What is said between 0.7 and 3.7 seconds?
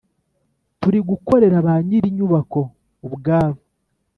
turigukorera ba nyir inyubako ubwabo